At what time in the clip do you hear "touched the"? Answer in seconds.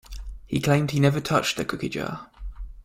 1.21-1.63